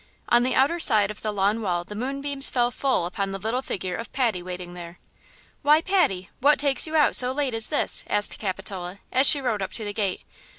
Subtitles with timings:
[0.29, 3.61] On the outer side of the lawn wall the moonbeams fell full upon the little
[3.61, 4.97] figure of Patty waiting there.
[5.61, 9.61] "Why, Patty, what takes you out so late as this?" asked Capitola, as she rode
[9.61, 10.21] up to the gate.